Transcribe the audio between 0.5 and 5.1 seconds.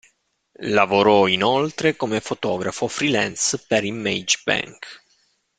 Lavorò inoltre come fotografo freelance per "Image Bank".